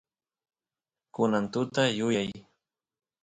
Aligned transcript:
kunan 1.13 1.45
tuta 1.53 1.83
yuyay 1.99 2.29